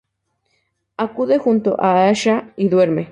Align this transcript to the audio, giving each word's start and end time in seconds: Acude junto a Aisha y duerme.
Acude 1.05 1.37
junto 1.37 1.79
a 1.79 1.93
Aisha 2.07 2.53
y 2.55 2.69
duerme. 2.69 3.03